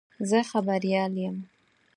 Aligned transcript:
زه 0.29 0.39
خبریال 0.51 1.13
یم. 1.25 1.37